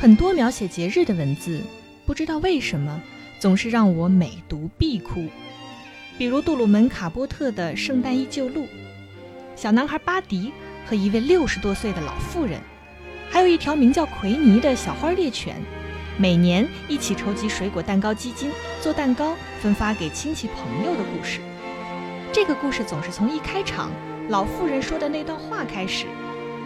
[0.00, 1.60] 很多描写节日的文字，
[2.06, 3.02] 不知道为什么
[3.40, 5.26] 总是让我每读必哭。
[6.16, 8.62] 比如杜鲁门·卡波特的《圣诞依旧录》，
[9.56, 10.52] 小男孩巴迪
[10.86, 12.60] 和一位六十多岁的老妇人，
[13.28, 15.56] 还有一条名叫奎尼的小花猎犬，
[16.16, 21.40] 每年一起筹集水果蛋糕基金，做蛋糕分发给亲戚朋友的故事。
[22.32, 23.90] 这个故事总是从一开场
[24.28, 26.06] 老妇人说的那段话开始，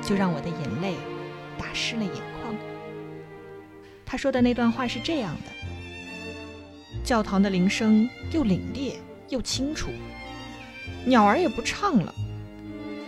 [0.00, 0.94] 就让我的眼泪
[1.58, 2.54] 打湿了眼眶。
[4.06, 5.50] 他说的那段话是这样的：
[7.04, 8.94] 教堂的铃声又凛冽
[9.28, 9.90] 又清楚，
[11.04, 12.14] 鸟儿也不唱了，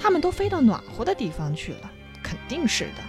[0.03, 1.91] 它们都飞到暖和的地方去了，
[2.21, 3.03] 肯定是的。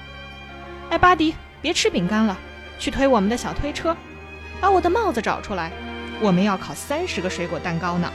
[0.92, 2.38] 哎，巴迪，别吃饼干了，
[2.78, 3.98] 去推我们的小推车，
[4.62, 5.72] 把我的帽子找出来，
[6.22, 8.14] 我们要烤三十个水果蛋糕呢。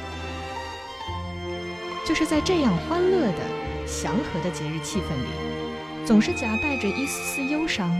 [2.06, 7.90] 就是在这样欢乐的、祥和的节日气氛里，总是夹带着一丝丝忧伤。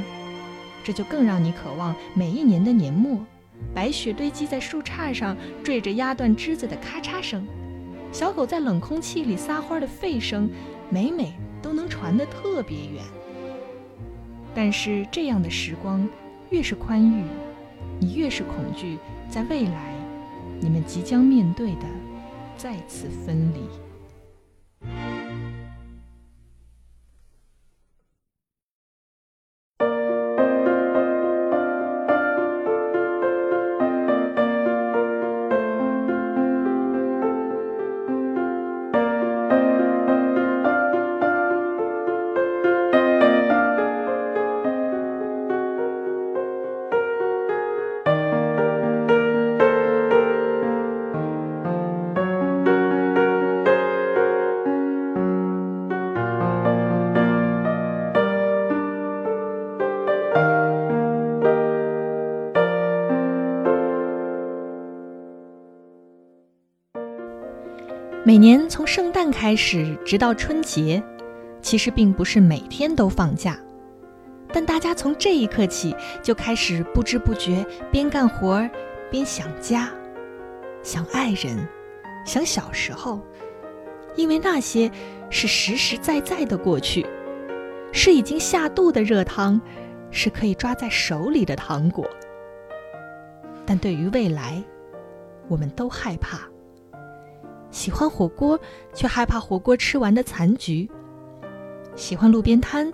[0.85, 3.19] 这就更让你渴望每一年的年末，
[3.75, 7.47] 白雪堆积在树杈上，缀着压断枝子的咔嚓声，
[8.13, 10.51] 小狗在冷空气里撒欢的吠声，
[10.91, 13.03] 每每都能传得特别远。
[14.55, 16.07] 但是这样的时光
[16.51, 17.25] 越是宽裕，
[17.99, 18.99] 你越是恐惧，
[19.31, 19.95] 在未来，
[20.61, 21.87] 你们即将面对的
[22.57, 23.61] 再次分离。
[68.27, 71.03] 每年从圣诞开始，直到春节，
[71.61, 73.59] 其实并不是每天都放假，
[74.49, 77.63] 但大家从这一刻起就开始不知不觉
[77.93, 78.71] 边干活儿
[79.11, 79.91] 边想家，
[80.83, 81.69] 想爱人，
[82.25, 83.21] 想小时候，
[84.17, 84.91] 因为那些
[85.29, 87.05] 是实实在在的过去，
[87.93, 89.61] 是已经下肚的热汤，
[90.11, 92.09] 是可以抓在手里的糖果。
[93.67, 94.65] 但对于未来，
[95.47, 96.49] 我们都害怕。
[97.75, 98.59] 喜欢火锅，
[98.95, 100.89] 却害怕火锅吃完的残局；
[101.97, 102.93] 喜欢路边摊，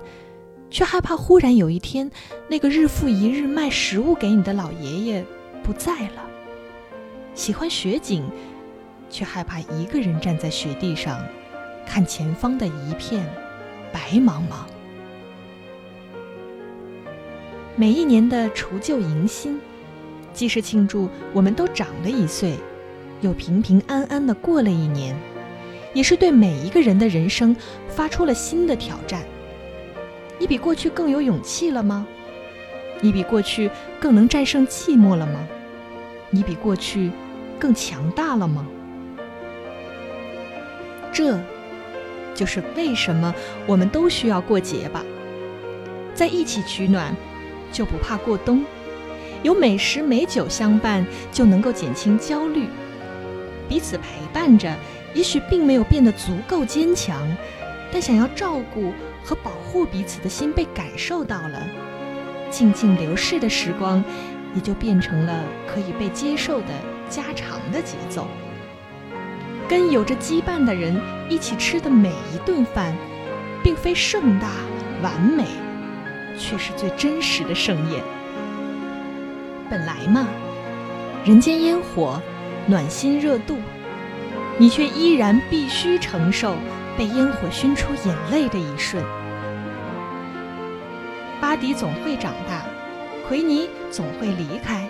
[0.71, 2.11] 却害怕忽然有一天，
[2.49, 5.25] 那个日复一日卖食物给你的老爷爷
[5.63, 6.23] 不在了；
[7.35, 8.25] 喜欢雪景，
[9.11, 11.23] 却害怕一个人站在雪地上，
[11.87, 13.23] 看前方的一片
[13.93, 14.65] 白茫茫。
[17.77, 19.61] 每一年的除旧迎新，
[20.33, 22.57] 既是庆祝我们都长了一岁。
[23.20, 25.14] 又平平安安的过了一年，
[25.92, 27.54] 也是对每一个人的人生
[27.88, 29.22] 发出了新的挑战。
[30.38, 32.06] 你比过去更有勇气了吗？
[33.00, 35.47] 你比过去更能战胜寂寞了吗？
[36.31, 37.10] 你比过去
[37.58, 38.66] 更强大了吗？
[41.12, 41.38] 这，
[42.34, 43.34] 就是为什么
[43.66, 45.04] 我们都需要过节吧。
[46.14, 47.14] 在一起取暖，
[47.72, 48.64] 就不怕过冬；
[49.42, 52.66] 有美食美酒相伴，就能够减轻焦虑。
[53.70, 54.76] 彼此陪伴着，
[55.14, 57.16] 也许并没有变得足够坚强，
[57.92, 58.92] 但想要照顾
[59.22, 61.62] 和保护彼此的心被感受到了。
[62.50, 64.03] 静静流逝的时光，
[64.56, 66.66] 也就变成了可以被接受的
[67.08, 68.26] 家常的节奏。
[69.69, 72.92] 跟有着羁绊的人一起吃的每一顿饭，
[73.62, 74.48] 并非盛大
[75.00, 75.44] 完美，
[76.37, 78.02] 却是最真实的盛宴。
[79.70, 80.26] 本来嘛，
[81.25, 82.20] 人间烟火。
[82.70, 83.56] 暖心热度，
[84.56, 86.55] 你却依然必须承受
[86.96, 89.02] 被烟火熏出眼泪的一瞬。
[91.40, 92.62] 巴迪总会长大，
[93.26, 94.88] 奎尼总会离开。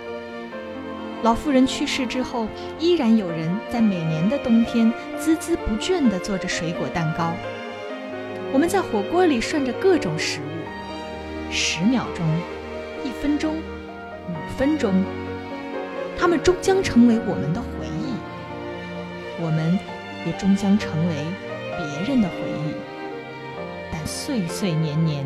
[1.23, 2.47] 老妇人去世之后，
[2.77, 7.33] 依然有人在每年的冬天孜孜不倦地做着水果蛋糕。
[8.53, 12.23] 我们在火锅里涮着各种食物，十秒钟，
[13.03, 15.03] 一分钟，五分钟。
[16.21, 18.13] 他们终将成为我们的回忆，
[19.43, 19.79] 我们
[20.23, 21.15] 也终将成为
[21.75, 22.75] 别人的回忆。
[23.91, 25.25] 但岁岁年年，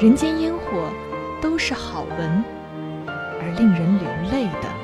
[0.00, 0.90] 人间烟火
[1.42, 2.42] 都是好闻
[3.06, 4.77] 而令人流泪的。